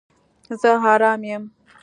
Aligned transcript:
زه 0.61 0.69
آرام 0.93 1.21
یم 1.31 1.43